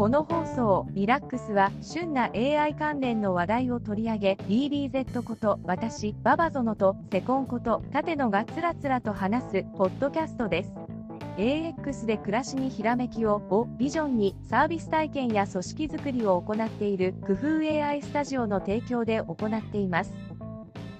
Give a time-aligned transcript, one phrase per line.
[0.00, 10.72] この放送リラックスは旬な AI 関連の話題を取り上げ DBZ こと私ババゾノとセコンこと立野がつらつらと話すポッドキャストです。
[11.36, 20.14] AX で暮らしにひらめきををビジョンにサービス体験や組織づくりを行っている工夫 AI スタジオの提供で行っています。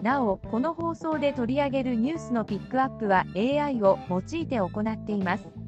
[0.03, 5.60] なおこの放送で取り上げるニュースのピックアップは AI を用いて行っています。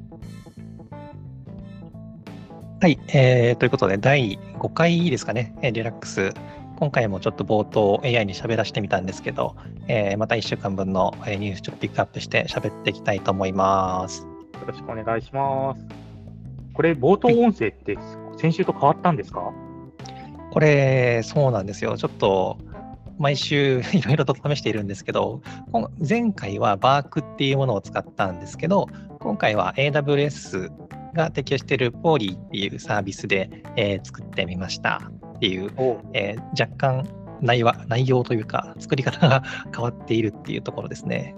[2.83, 6.33] はい、えー、ということで、第5回ですかね、リラックス。
[6.75, 9.55] 今回もちょっと冒頭 AI に喋らせてみたんですけど、
[9.87, 14.23] えー、また1週間分のニュースちょっとピックアップして喋っていきたいと思います。
[14.23, 14.27] よ
[14.67, 15.85] ろしくお願いします。
[16.73, 17.97] これ、冒頭音声って
[18.35, 19.53] 先週と変わったんですか、
[20.51, 21.97] これ、そうなんですよ。
[21.97, 22.57] ちょっと
[23.17, 25.41] 毎週 いろいろと試しているんですけど、
[26.05, 28.89] 前回はバークっていうものを使ったんですけど、
[29.21, 30.69] 今回は AWS
[31.13, 35.01] が提供しているポーリーっていうサービスで、えー、作ってみました
[35.35, 35.71] っていう、
[36.13, 37.07] えー、若干
[37.41, 41.35] 内容内容というか作り方が変わっているっていうところですね。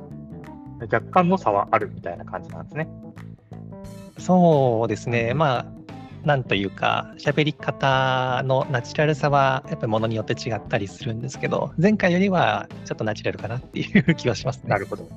[0.92, 2.88] 若干の差はあるみたいな感じなんですね。
[4.20, 5.34] そうですね。
[5.34, 5.66] まあ
[6.26, 14.70] なんというか喋り方のナチュラルさはやっぱりものによって違ったりするんですけど前回よりはちょっとナチュラルかなっていう気はしますね。
[14.70, 15.08] なるほど。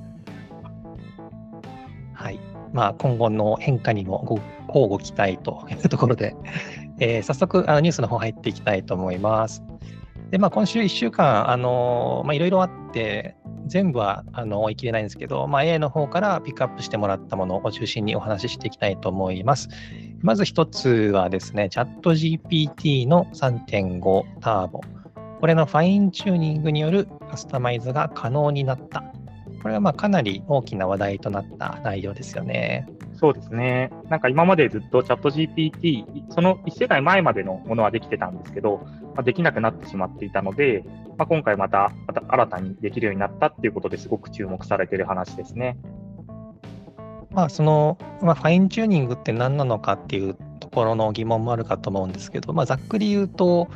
[2.73, 6.35] まあ、今後の変化にもご交互期待というところで、
[6.99, 9.63] えー、早速あのニュースの方入っていきたいと思います。
[10.31, 19.69] で、まあ、今週1週間、あのまあ、いろいろあって、全部はあの追い切れないんですけど、まあ、A の方からピックアップしてもらったものを中心にお話ししていきたいと思います。
[20.21, 24.81] まず一つはですね、チャット GPT の3.5ターボ。
[25.39, 29.03] これのファインチューニングによるカスタマイズが可能になった
[29.61, 32.87] これはまあかなり大きな話題となった内容ですよね。
[33.13, 33.91] そうですね。
[34.09, 38.81] なんか今までずっとチャット GPT、その1世代前までのものはできてたんですけど、
[39.15, 40.83] まあ、できなくなってしまっていたので、
[41.17, 45.77] まあ、今回またまた新たにできるようになったっていうことですごく注目されている話ですね。
[47.31, 53.69] まあ、その、まあ、ファインチューニングって何なのかっていうところの疑問もあるかと思うんですけど、まあ、ざっくり言うと、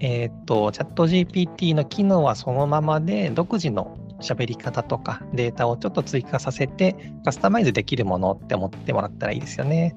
[0.00, 9.94] えっ、ー、と、チャット GPT の機能はそのままで、独自の喋り方とかデータをちょっと追加させてカスタマイズできるものって思ってもらったらいいですよね。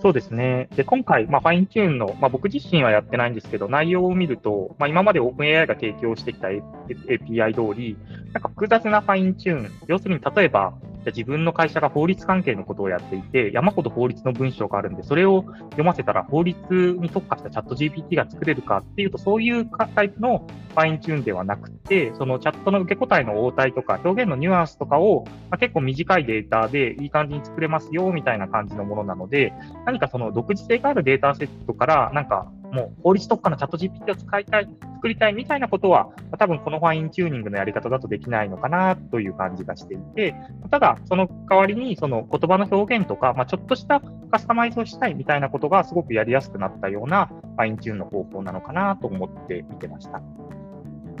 [0.00, 0.68] そうですね。
[0.76, 7.96] で、今回、まあ、ファインチューンの、まあ、僕自身はやってないんですけど、内容を見ると、まあ、今まで OpenAI が提供してきた API 通り、
[8.32, 10.74] なんか複雑なファインチューン、要するに例えば、
[11.08, 16.58] 自分の会社が法律関係のことをやっていて、山ほど法律の文章があるんで、それを読ませたら法律
[17.00, 29.52] に特化したチャット GPT が作れるかっていうと、そういうタイプの fine-tune ではなくて、そのチャットの受け答えの応対とか、表現のニュアンスとかを、まあ、結構短いデータでいい感じに作れますよみたいな感じのものなので、
[29.86, 40.34] 何かその独自性があるデータセットから、なんかもう法律特化のチャット GPT を使いたい、作りたいみたいなことは、多分このファインチューニングのやり方だとできないのかなという感じがしていて、
[40.70, 50.20] ただ、その代わりにその言葉の表現とか、まあ、ちょっとしたカスタマイズをしたいみたいなことがすごくやりやすくなったような fine-tune の方法なのかなと思って見てました。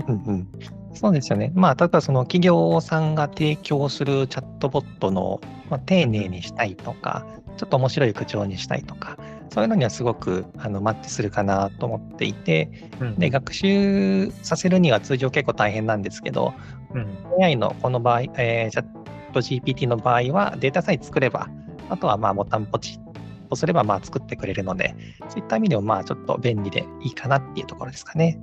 [0.08, 0.48] うんうん
[0.94, 1.52] そうですよね。
[1.54, 5.40] まあ、例えばその企業さんが提供するチャットボットの、
[5.70, 9.18] まあ、丁寧にしたいとか、ちょっと面白い口調にしたいとか、
[9.50, 12.70] そういうのにはすごくあのマッチするかなと思っていて、
[13.00, 16.54] うん、で学習させるには通常結構大変なんですけど、
[16.94, 18.86] うん、AI のこの場合、えー、チャッ
[19.32, 21.48] ト GPT の場合はデータさえ作れば、
[21.88, 24.94] あとはまあボタンポチッとすればまあ作ってくれるので、
[25.28, 28.38] そういった意味でもまあちょっと便利でいいかなっていうところですかね。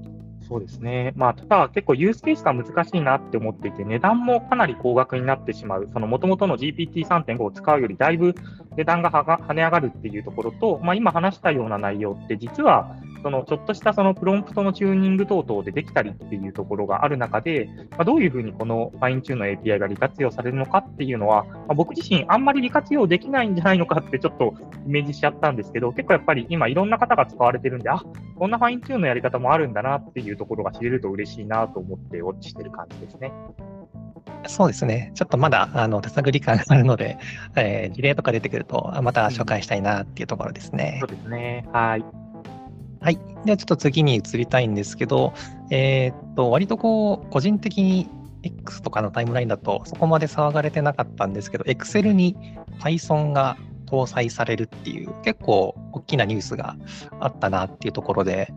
[0.48, 1.12] そうですね。
[1.16, 5.90] まあ、ただ結構ユースケースが難しいなって思っていて、値段もかなり高額になってしまう。
[5.92, 8.36] その元々の GPT3.5 を使うよりだいぶ
[8.78, 24.53] 値段が跳ね上がるっていうところと、まあ、今話したような内容って実はそのちょっとしたそのプロンプトのチューニング等々でできたりっていうところがある中で、まあ、どういうふうにこのファインチューンの API が利活用されるのかっていうのは、まあ、僕自身あんまり利活用できないんじゃないのかってちょっと
[24.85, 28.03] イメージしちゃったんですけど、結構やっぱり今いろんな方が使われてるんで、あ、
[28.38, 33.32] こんなファインチューンのやり方もあるんだなっていうところが知れると嬉しいなと思ってウォッチしてる感じですね。
[34.47, 35.12] そうですね。
[35.16, 37.18] ちょっとまだ、あの、手探り感があるので、
[37.56, 41.00] えー、事例とか出てくると、また紹介したいなっていうところですね。
[41.02, 41.66] うん、そうですね。
[41.72, 42.06] はい。
[43.02, 43.20] はい。
[43.46, 45.34] ではちょっと次に移りたいんですけど、
[45.70, 48.09] えー、っと、割とこう、個人的に
[48.46, 52.36] X とかのタイムラインだとそこまで騒がれてなかったんですけど、Excel に
[52.80, 53.58] Python が
[53.88, 56.76] 搭載されるっていう結構大きなニュースが
[57.20, 58.53] あったなっていうところで、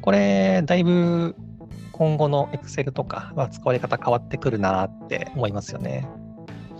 [0.00, 1.36] これ、だいぶ
[2.00, 6.08] 今後の Excel とかは使われ方変わってくるなって思いますよね。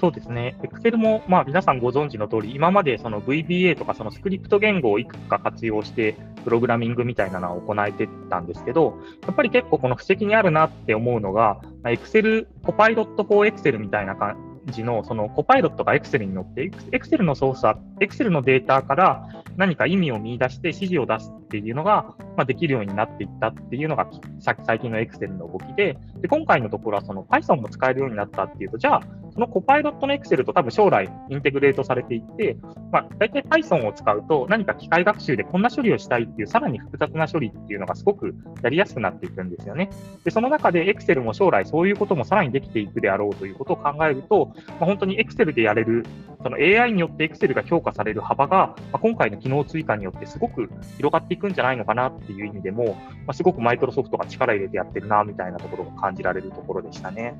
[0.00, 0.56] そうですね。
[0.62, 14.38] Excel も、まあ、皆さんご存知の通り、今までその VBA とかそのスクリプト言語をいくつか活用して、プログラミングみたいなのは行えてたんですけど、やっぱり結構この布石にあるなって思うのが、Excel、コパイロット for Excel みたいな感
[14.68, 19.28] 時のそのコパイロットが Excel に乗って、Excel の操作、Excel のデータから
[19.58, 24.08] 何か意味を見出して指示を出すっていうのが、まあ、できるようになっていったっていうのが
[24.38, 29.02] 最近の Excel の動きで、で今回のところはその Python も使えるようになったっていうと、じゃあ、
[29.32, 32.56] そのコパイロットの Excel と多分将来インテグレートされていって、
[32.92, 39.90] まあ、大体 Python を使うと何か機械学習でこんな処理をしたいっていうさらに複雑な処理っていうのがすごくやりやすくなっていくんですよね。
[40.24, 46.04] で、その中で Excel も将来そういうこともさらにできていくであろうということを考えると、まあ、本当に Excel でやれる、
[46.42, 52.94] その AI によって Excel が評価される幅が、まあ、今回の機能追加によってすごく広がっていくんじゃないのかなっていう意味でも、
[53.26, 57.34] まあ、すごくマイクロソフトが力入れてやってるなみたいなところが感じられるところでしたね。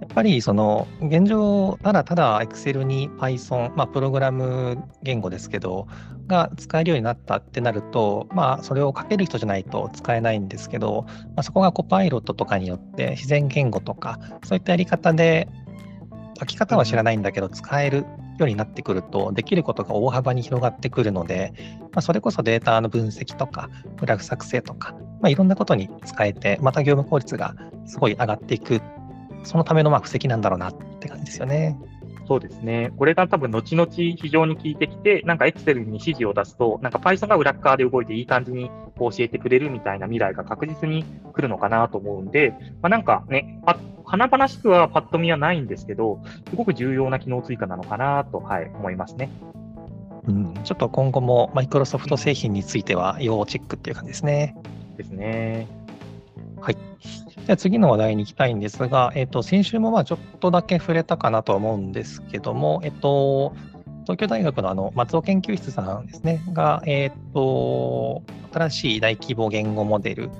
[0.00, 5.86] やっぱりその現状、ただただ Excel に Python、まあ、プログラム言語ですけど、
[6.26, 15.48] が使えるようになったってなると、まあ、それを書ける人じゃないと使えないんですけど、まあ、そこがコパイロットとかによって自然言語とか、そういったやり方で、
[16.42, 18.06] 書き方は知らないんだけど、使えるよ
[18.40, 27.54] うになってくると、できることが大幅に広がってくるので、まあ、それこそデータの分析とか、グラフ作成とか、まあ、いろんなことに使えて、また業務効率が
[27.86, 28.80] すごい上がっていく
[29.44, 31.76] そのためのまあ布石なんだろうなって感じですよね。
[32.32, 32.90] そうですね。
[32.96, 43.60] これが多分後々非常に効いてきて、なんか Excel に指示を出すと、なんか Python が裏側で動いていい感じに教えてくれるみたいな未来が確実に来るのかなと思うんで、まあ、なんかね、
[44.06, 49.28] 華々しくはパッと見はないんですけど、すごく重要な機能追加なのかなと、はい、思いますね。
[50.26, 54.56] うん、ちょっと今後もマイクロソフト製品については要チェックっていう感じですね。
[54.96, 55.68] ですね。
[56.62, 56.76] はい。
[57.46, 63.54] じゃあ次の話題に行きたいんですが、えっ、と、先週もまあちょっとだけ触れたかなとは思うんですけども、えっ、と、
[64.04, 68.22] 東京大学のあの松尾研究室さんですね、が、えっ、と、
[68.52, 70.30] 新しい大規模言語モデル、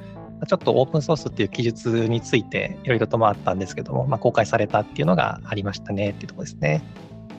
[0.47, 6.83] ちょっとオープンソースっていう記述についていろいろと回ったんですけども、まあ、公開されたっていうのがありましたねっていうところですね。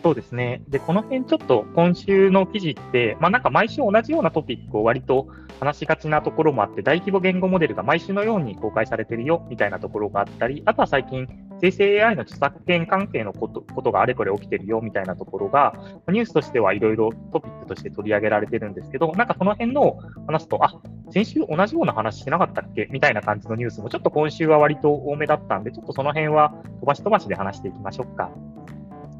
[0.03, 0.61] そうですね。
[0.67, 5.29] で、この辺ちょっと今週の記事って、まあなんか毎週同じようなトピックを割と
[5.61, 11.29] 話しがちなところもあって、大規模言語モデルが毎週のように公開されてるよみたいなところがあったり、あとは最近、
[11.61, 15.73] 生成 AI の著作権関係のことことがあれこれ起きてるよみたいなところが、
[16.09, 22.89] ニュースとしてはいろいろトピックとして取り上げられてるんですけど、なんかその辺の話すと、あ先週同じような話してなかったっけ？
[22.91, 28.29] みたいな感じのニュースもちょっと今週は割と多めだったんで、ちょっとその辺は飛ばし飛ばしで話していきましょうか。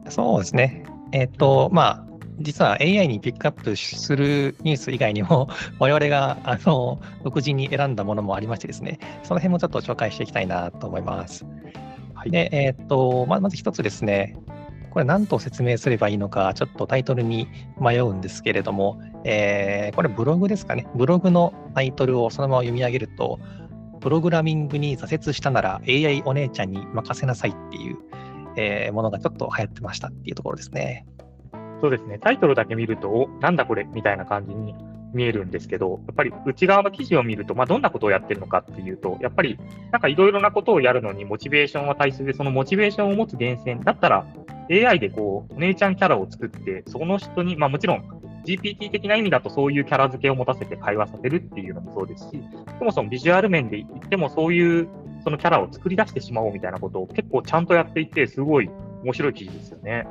[0.10, 0.86] そうですね。
[1.12, 11.46] えっ、ー、と、まあ、実は AI にピックアップするニュース以外にも、 我々があの独自に選んだものもありましてですね、その辺もちょっと紹介していきたいなと思います。
[12.14, 14.36] はい、で、えっ、ー、と、ままず一つですね、
[14.92, 17.48] これ何と説明すればいいのか、ちょっとタイトルに
[17.80, 20.86] 迷うんですけれども、えー、これブログですかね。
[20.96, 23.40] ブログのタイトルをそのまま読み上げると、
[24.02, 27.98] プログラミングに挫折したなら AI お姉ちゃんに任せなさいっていう、
[28.58, 31.06] えー、ものがちょっと流行ってましたっていうところですね。
[31.82, 34.74] そうですね、タイトルだけ見ると、おなんだこれみたいな感じに
[35.14, 39.60] 見えるんですけど、やっぱり内側の記事を見ると、まあ、どんなことをやってるのかっていうと、やっぱり
[39.92, 44.26] なんかいろいろなことをやるのにモチベーションは大切で、そのモチベーションを持つ源泉だったら、
[44.72, 52.42] AI でこう、お姉ちゃんキャラを作って、その人に、まあもちろん GPT 的な意味だとそういうキャラ付けを持たせて会話させるっていうのもそうですし、
[52.80, 54.88] そもそもビジュアル面で言ってもそういう
[55.24, 58.70] そのキャラを作り出してしまおうみたいなことを結構ちゃんとやっていて、すごい
[59.04, 60.08] 面白い記事ですよね。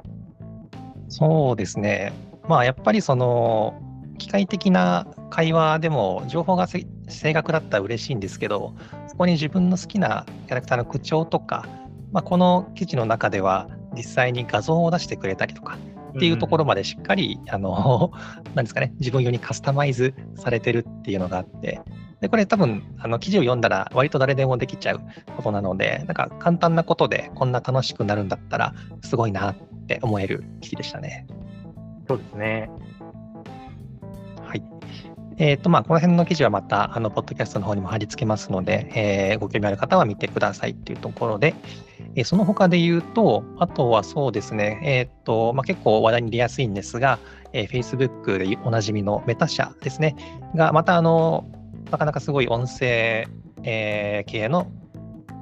[1.09, 2.13] そうですね。
[2.49, 3.75] まあやっぱりその
[4.19, 6.87] 機械的な会話でも情報が正
[7.35, 8.75] 確だったら嬉しいんですけど、
[9.09, 11.67] そこに自分の好きなキャラクターの口調とか、
[12.13, 15.79] まあ、この記事の中では実際に画像を出してくれたりとか
[16.17, 18.13] っていうところまでしっかり、うん、あの、
[18.55, 21.81] なんですかね、自分用にカスタマイズされてるっていうのがあって、
[22.23, 25.01] で、これ多分、あの、記事を読んだら割と誰でもできちゃう
[25.37, 29.57] ことなので、なんか簡単なことでこんな楽しくなるんだったら、すごいなっ
[29.89, 31.27] て思える記事でしたね。
[32.07, 32.71] そうですね。
[34.41, 34.63] はい。
[35.37, 41.57] えっ、ー、と、まあ、この辺の記事はまた、あの、ポッドキャストの方にも貼り付けますので、えー、ご興味ある方は見てくださいっていうところで、
[42.15, 47.19] えー、その他で言うと、あとはそうですね、えっ、ー、と、まあ、結構話題に出やすいんですが、
[47.53, 50.15] えー、Facebook でおなじみのメタ社ですね、
[50.55, 51.47] が、また、あの、
[51.93, 53.29] なかなかすごい音声、
[53.65, 54.73] えー、系の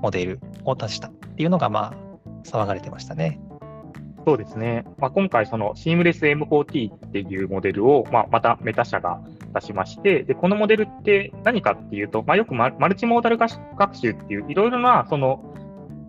[0.02, 3.40] モデルを出したっていうのが、まあ、騒がれてましたね。
[4.26, 4.85] そうですね。
[4.99, 9.21] まあ、今回、その Seamless M4T っていうモデルを、まあ、またメタ社が
[9.54, 15.54] 出しまして、で、このモデルって何かっていうと、まあ、よくマルチモーダル学習っていういろいろな、その、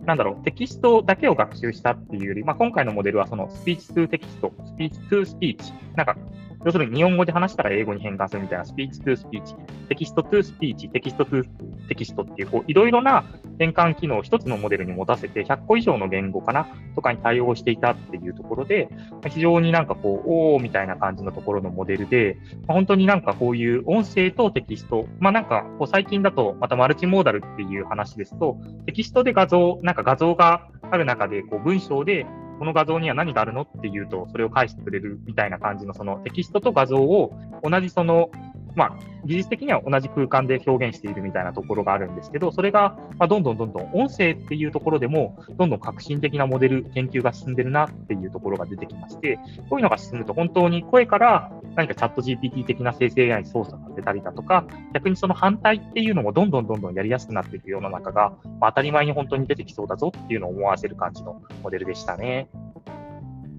[0.04, 6.16] なんだろう、テキストだけを学習したっていうより、まあ、今回のモデルはその speech to text、 speech to speech、なんか
[6.64, 9.54] 要するに日本語で話したら英語に変換するみたいな speech to speech、
[9.88, 13.24] text to speech、 text to text っていう、こういろいろな
[13.58, 18.88] 変換機能を一つのモデルに持たせて、100個以上の言語かなとかに対応していたっていうところで、
[19.28, 22.38] 非常になんかこう、おーみたいな感じのところのモデルで、
[22.68, 32.26] 本当になんかこういう音声とテキスト、まあなんかこう最近だとまたマルチモーダルっていう話ですと、テキストで画像、なんか画像がある中でこう文章で
[32.58, 33.62] この画像には何があるの？
[33.62, 37.32] って言うと、それを返してくれるみたいな感じのそのテキストと画像を
[37.62, 38.30] 同じその
[38.74, 38.92] まあ、
[39.24, 49.38] 技術的には同じ空間で表現しているみたいなところがあるんですけど、それが、まどんどんどんどん音声っていうところでも、どんどん革新的なモデル、研究が進んでるなっていうところが出てきまして、
[49.68, 62.48] こういうのが進むと本当に声から何かチャット GPT 的な生成 AI 操作が出たりだとか、逆にその反対っていうのもどんどんどんどんやりやすくなっていく世の中が、まあ、当たり前に本当に出てきそうだぞっていうのを思わせる感じのモデルでしたね。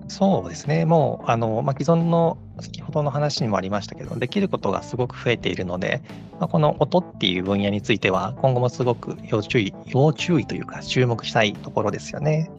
[0.08, 6.02] そうですね、もうあの、まあ、既存の先ほどの話にもありましたけど、できることがすごく増えているので、
[6.40, 12.52] まあ、この音っていう分野については、今後もすごく要注意、要注意というか、注目したいところですよね。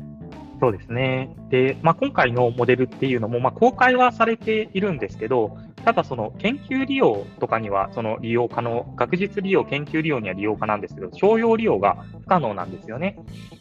[0.60, 1.34] そうですね。
[1.50, 13.18] で、まあ、今回のモデルっていうのも、まあ、公開はされているんですけど、ただその研究利用とかにはその利用可能、学術利用、研究利用には利用可なんですけど、商用利用が不可能なんですよね。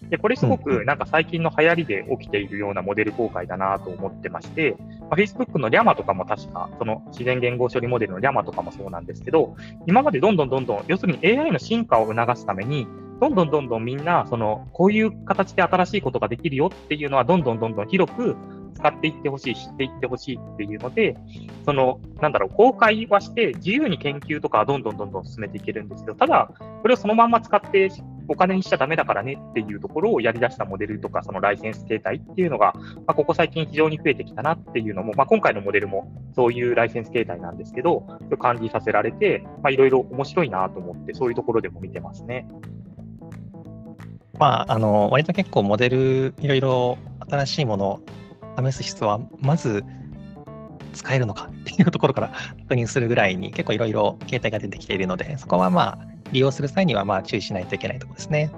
[0.09, 12.87] で、これすごくなんか最近の流行りで起きているようなモデル公開だなと思ってまして、まあ、Facebook のリャマとかも確か、その自然言語処理モデルのリャマとかもそうなんですけど、今までどんどんどんどん、要するに AI の進化を促すために、
[13.19, 18.35] どんどんどんどんみんな、その、こういう形で新しいことができるよっていうのは、どんどんどんどん広く
[18.73, 21.15] 使っていってほしい、知っていってほしいっていうので、
[21.65, 26.49] その、なんだろう、公開はして自由に研究とかはどんどんどんどん進めていけるんですけど、ただ、
[26.81, 27.89] これをそのまんま使って
[28.27, 38.05] お金にしちゃダメだからねっていうところをやり出したモデルとか、そのライセンス形態っていうのが、まあ、ここ最近非常に増えてきたなっていうのも、まあ、今回のモデルもそういうライセンス形態なんですけど、
[38.39, 42.47] 感じさせられて、まあ、いろいろ面白いなと思って、そういうところでも見てますね。
[44.39, 46.97] まあ、あの、割と結構モデル、いろいろ
[47.29, 48.01] 新しいもの
[48.57, 49.83] 試す必要は、まず
[50.93, 52.31] 使えるのかっていうところから
[52.69, 58.51] 確認するぐらいに結構いろいろ形態が出てきているので、そこはまあ、利用する際にはまあ注意しないといけないところですね。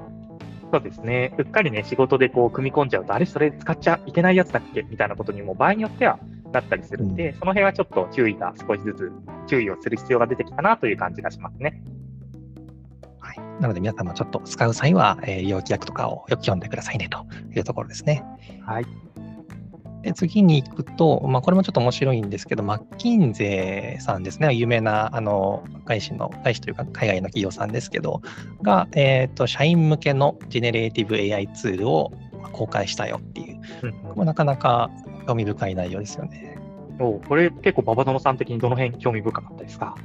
[0.72, 1.34] そうですね。
[1.38, 6.20] うっかりね、仕事でこう組み込んじゃうと、あれ、それ使っちゃいけないやつだっけみたいなことにも場合によっては
[6.52, 9.12] なったりするんで、うん、その辺はちょっと注意が少しずつ
[9.48, 11.82] 注意をする必要が出てきたなという感じがしますね。
[13.20, 17.26] はい、なので皆さんもちょっと使う際は、えー、利用規約とかをよく読んでくださいねと
[17.56, 18.24] いうところですね。
[18.66, 18.86] はい。
[20.06, 28.22] で次に行くと、まあ、これもちょっと面白いんですけど、マッキンゼーさんですね、有名なあの外資の、外資というか海外の企業さんですけど、
[28.62, 32.12] が、えーと、社員向けのジェネレーティブ AI ツールを
[32.52, 33.62] 公開したよっていう、
[34.16, 34.92] うん、なかなか
[35.28, 36.60] 興味深い内容ですよね。
[37.00, 39.96] おこれ結構、馬場園さん的にどの辺興味深かったですか？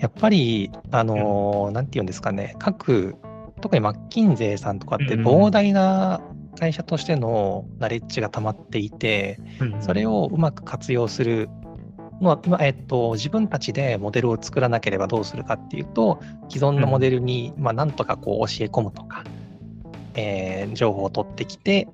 [0.00, 3.14] やっぱり、あの、うん、なんていうんですかね、各、
[3.60, 6.20] 特にマッキンゼーさんとかって膨大な
[6.58, 9.38] 会社としてのナレッジが溜まっていて、
[9.80, 11.48] それをうまく活用する
[12.20, 19.24] のは今、えっと、自分たちでモデルを作らなければどうするかっていうと、既存のモデルに、まあ、なんとかこう教え込むとか、
[20.14, 21.88] えー、情報を取ってきて、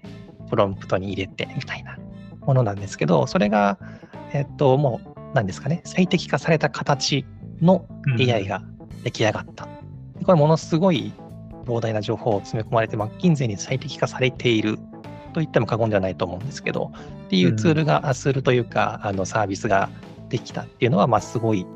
[0.51, 1.99] プロンプトに入れてみたいな
[2.41, 3.79] ものなんですけど、それが、
[4.33, 5.01] えっと、も
[5.33, 7.25] う、なんですかね、最適化された形
[7.61, 7.87] の
[8.19, 8.63] AI が
[9.05, 9.69] 出来上がった。
[10.25, 11.13] これものすごい
[11.67, 14.79] 膨大な情報を詰め込まれて、マッキンゼーに最適化されている
[15.35, 16.93] と言っても過言ではないと思うんですけど、
[17.27, 19.91] っていうツールが、うん、ツールというか、あのサービスが
[20.29, 21.67] できたっていうのは、まあ、すごい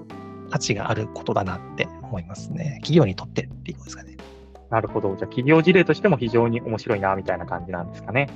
[0.51, 2.79] 価値があることだなって思いますね。
[2.83, 4.17] 企業にとってっていうことですかね。
[4.71, 5.09] なるほど。
[5.11, 8.29] じゃあ、企業事例としても非常に面白いな、みたいな感じなんですかね。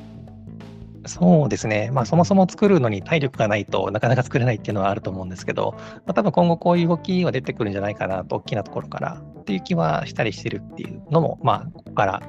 [1.07, 12.23] そうですね、まあ、そもそも作るのに体力がないとなかなか作れないっていうのはあると思うんですけど、まあ、多分今後こういう動きは出てくるんじゃないかなと、大きなところからっていう気はしたりしてるっていうのも、まあ、ここから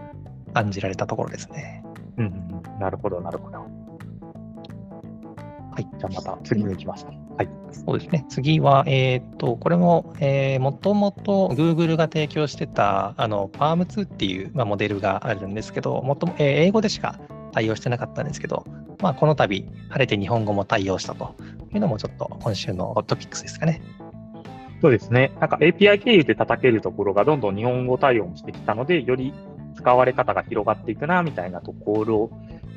[0.53, 1.83] 感じられたところですね。
[2.17, 3.57] うん、なるほど、なるほど。
[3.57, 3.65] は
[5.79, 7.19] い、じゃあまた次に行きます、ね。
[7.37, 8.25] はい、そうですね。
[8.29, 17.19] 次は、えっ、ー、と、これも、えー、もともと Google が提供してた、あの、PARM2 っていう、まあ、モデルがあるんですけど、もとも、えー、英語でしか
[17.55, 18.65] 対応してなかったんですけど、
[19.01, 21.35] まあ、この度、晴れて日本語も対応したと
[21.73, 23.81] いうのもちょっと今週のトピックスですかね。
[24.81, 25.31] そうですね。
[25.39, 29.33] なんか API 経由で叩けるところがどんどん日本語対応もしてきたので、より
[29.77, 32.29] 使われ方が広がっていくな、みたいなところ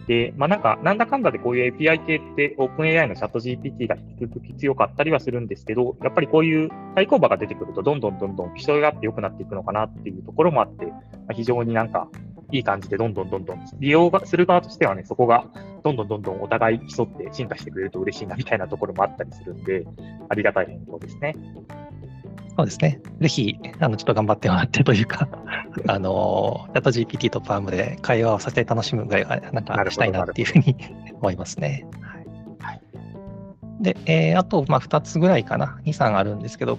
[0.06, 10.92] で、まあなんか、なんだかんだでこういう API 系って OpenAI のチャット GPT が引き続き強かったりはするんですけど、やっぱりこういう対抗馬が出てくると、どんどんどんどん競い合って良くなっていくのかなっていうところもあって、ま
[11.30, 12.08] あ、非常になんか
[12.50, 15.46] いい感じでどんどんどんどん、利用がする側としてはね、そこが
[15.84, 19.84] どんどんどんどんお互い競って進化してくれると嬉しいなみたいなところもあったりするんで、
[20.28, 21.34] ありがたい変更ですね。
[22.56, 23.00] そうですね。
[23.20, 25.28] ぜひ、あの、ちょっと頑張ってもらってというか、
[25.86, 30.76] あの、やっと GPT とパームで会話をさせて楽しむぐらいは、なんかしたいなっていうふうに
[31.14, 31.86] 思いますね。
[33.78, 33.94] はい。
[33.94, 36.78] で、えー、あと、まあ、2つぐらいかな、2、3あるんですけど、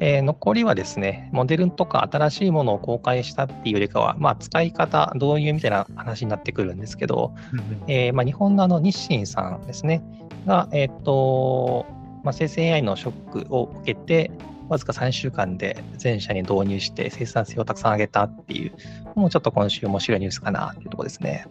[0.00, 7.34] えー、残りはですね、モデルとか新しいものを公開したっていうよりかは、まあ、使い方、導入みたいな話になってくるんですけど、
[7.86, 10.02] えー、まあ、日本のあの日清さんですね、
[10.46, 11.86] が、えっ、と、
[12.24, 14.30] まあ、生成 AI のショックを受けて、
[14.68, 18.72] わずか3週間で全社に導入して生産性をたくさん上げたっていう、
[19.16, 21.46] もうちょっと今週面白いニュースかなっていうところですね。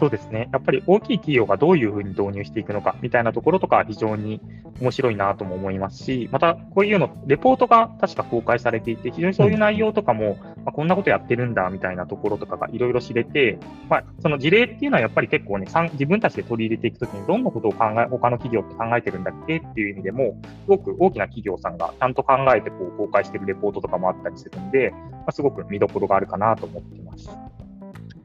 [0.00, 0.48] そうですね。
[0.50, 4.40] やっぱり大きい企業がどういうふうに導入していくのかみたいなところとか非常に
[4.80, 13.58] 面白いなとも思いますし、またこういうの、レポートが確か公開されていて、非常にそういう内容とかも、まあ、こんなことやってるんだみたいなところとかがいろいろ知れて、
[13.90, 27.28] まあ、その事例っていうのはやっぱり結構ね、自分たちで取り入れていくときにどんなことを考え、他の企業って考えてるんだっけっていう意味でも、すごく大きな企業さんがちゃんと考えてこう公開してるレポートとかもあったりするんで、まあ、すごく見どころがあるかなと思ってます。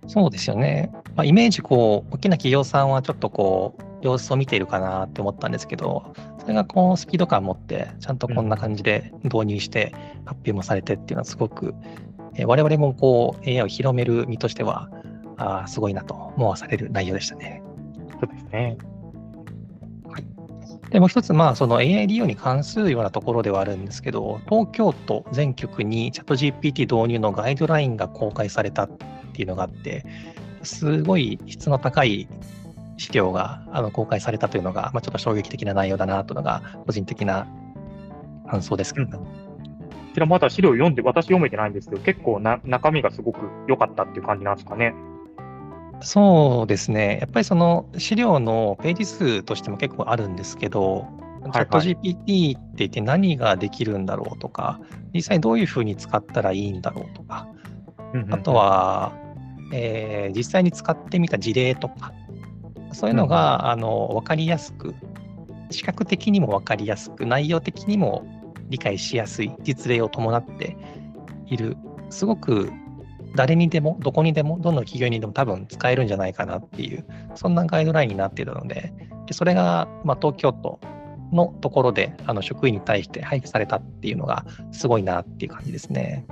[0.07, 0.91] そうですよね。
[1.15, 9.93] まあ、イメージ、こう、大きな企業さんはちょっとこう、様子を見ているかなって思ったんですけど、それがこう、スピード感を持って、ちゃんとこんな感じで導入して
[10.25, 11.73] 発表もされてっていうのはすごく、
[12.35, 14.89] えー、我々もこう、AI を広める身としては、
[15.37, 17.61] あすごいなと思わされる内容でしたね。
[18.11, 18.77] そうですね。
[20.07, 20.25] はい。
[20.91, 28.87] でもう一つ、まあ、その AI 利用に関するようなところではあるんですけど、東京都全局にチャット GPT 導入のガイドラインが公開された
[29.35, 30.05] っていうのがあって、
[30.63, 32.27] すごい質の高い
[32.97, 37.47] 資料があの公開されたというのが、まあ、ちょっと衝撃的な内容だなというのが、個人的な
[38.49, 39.27] 感想ですけど、うん、こ
[40.13, 44.95] ちらまだ資料読んで、私読めてないんですけど、結構な中身がすごく良かったっていう感じなんですかね。
[46.01, 51.07] そうですね、やっぱりその資料のページ数としても結構あるんですけど、
[51.53, 54.79] チャット GPT って言って何ができるんだろうとか、
[55.13, 57.47] 実際どういうふうに使ったらいいんだろうとか、
[58.31, 59.13] あとは、
[59.71, 62.13] えー、実際に使ってみた事例とか、
[62.93, 64.95] そういうのが、うん、あの分かりやすく、
[65.71, 68.25] 視覚的にも分かりやすく、内容的にも
[68.69, 70.77] 理解しやすい実例を伴って
[71.47, 71.77] いる、
[72.09, 72.71] すごく
[73.35, 78.93] 誰にでも、どこにでも、どの企業にでも多分使えるんじゃないかなっていう、そんなガイドラインになっているので、
[79.27, 80.79] でそれが、まあ、東京都
[81.31, 86.25] のところであの職員に対して配布されたっていうのが、すごいなっていう感じですね。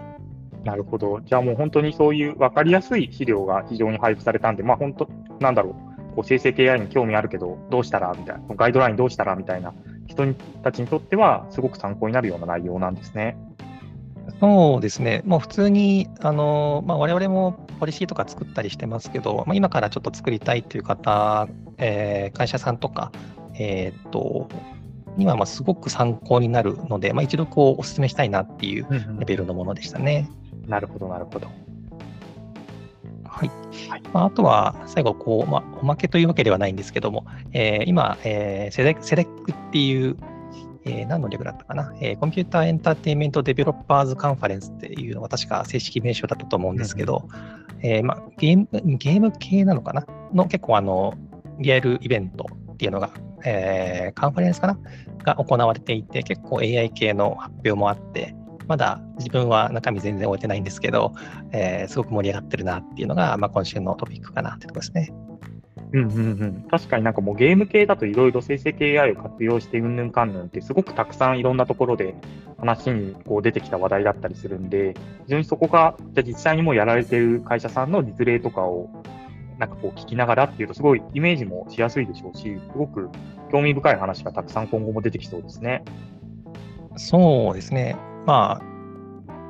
[0.64, 1.20] なるほど。
[1.22, 5.76] じゃあもう本当にそういう分かりやすい資料が非常に配布されたんで、まあ本当、なんだろ
[6.12, 8.14] う、こう生成 AI に興味あるけど、どうしたら？
[8.18, 9.36] みたいな、ガイドラインどうしたら？
[9.36, 9.74] みたいな。
[10.08, 13.38] 人たちにとっては、すごく参考になるような内容なんですね。
[14.40, 21.48] そうですね、もう普通に、あのまあ、我々もポリシーとか作ったりしてますけど、まあ、今からちょっと作りたいという方、
[21.78, 23.12] えー、会社さんとか、
[23.56, 24.48] えー、っと、
[25.18, 28.88] にはまあすごく参考になるので、まあ、一度こうお勧めしたいなっていう
[29.20, 30.28] レベルのものでしたね。
[30.30, 31.48] うんうんなるほど、なるほど。
[33.26, 33.52] はい。
[33.90, 40.18] はい、まあ、あとは、最後、こう、まあ、おまけというわけではないんですけども、えー、今、えー、セレ CEDEC っていう、
[40.86, 50.06] えー、何の略だったかな、えー、 Computer Entertainment Developers Conference っていうのが確か正式名称だったと思うんですけど、うん、えー、まあ、ゲーム、ゲーム系なのかな？
[50.34, 51.14] の結構あの、
[51.60, 53.10] リアルイベントっていうのが、
[53.46, 54.78] えー、カンファレンスかな？
[55.24, 58.36] が行われていて、結構 AI 系の発表もあって、
[58.68, 61.14] まだ自分は中身全然追えてないんですけど、
[61.52, 65.14] えー、すごく盛り上がってるなっていうのが、まあ、今週のトピックかなってところですね。
[65.94, 72.16] うんうんうん、確かになんかもうゲーム系だといろいろ生成 AI を活用してうんぬんかんぬんってすごくたくさんいろんなところで
[72.58, 74.96] 話にこう出てきた話題だったりするんで、
[75.26, 78.90] 非常にそこがじゃ実際にもうやられてる会社さんの実例とかを
[79.60, 83.10] なんかこう聞きながらっていうとすごいイメージもしやすいでしょうし、すごく
[83.52, 85.84] 興味深い話がたくさん今後も出てきそうですね。
[86.96, 87.96] そうですね。
[88.26, 88.74] まあ、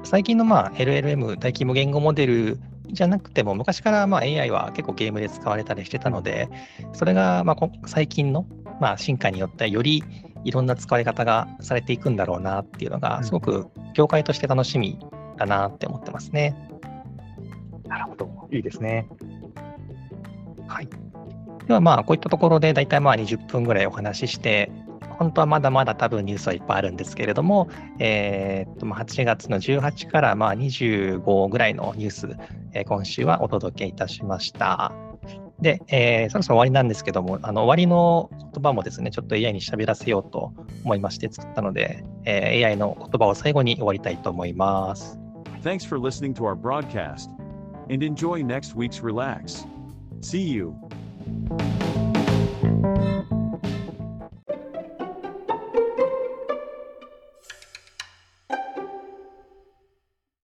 [0.04, 6.50] 最近のまあ LLM、大規模言語モデルじゃなくても、昔からまあ AI は結構ゲームで使われたりしてたので、
[6.94, 8.46] それがまあ最近の
[8.80, 10.04] まあ進化によってより
[10.44, 15.00] いろんな使われ方がされていくんだろうなっていうのが、すごく業界として楽しみ
[15.38, 16.56] だなって思ってますね。
[17.88, 19.08] なるほど、いいですね。
[20.68, 20.90] はい。
[21.68, 24.72] ではまあ、こういったところで大体まあ20分ぐらいお話しして、
[25.18, 32.38] 本当はまだまだ多分ニュースはいっぱいあるんですけれども、えー、っと8月の18からまあ25ぐらいのニュース、
[32.74, 34.92] えー、今週はお届けいたしました。
[35.62, 45.18] で、えー、そろそろ終わりなんですけども、あの終わりの言葉もですね、ちょっと AI に喋らせようと思いまして作ったので、えー、AI の言葉を最後に終わりたいと思います。
[45.64, 47.30] Thanks for listening to our broadcast.
[47.90, 49.66] and enjoy next week's relax.
[50.22, 50.76] See you.